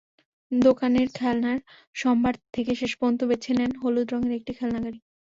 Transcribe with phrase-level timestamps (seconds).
[0.51, 1.59] দোকানের খেলনার
[1.95, 4.99] সম্ভার থেকে শেষপর্যন্ত বেছে নেন হলুদ রঙের একটি খেলনা গাড়ি।